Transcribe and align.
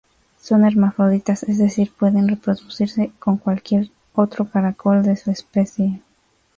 Son 0.41 0.65
Hermafroditas, 0.65 1.43
es 1.43 1.59
decir, 1.59 1.91
pueden 1.95 2.27
reproducirse 2.27 3.11
con 3.19 3.37
cualquier 3.37 3.89
otro 4.15 4.49
caracol 4.49 5.03
de 5.03 5.15
su 5.15 5.29
especie. 5.29 6.01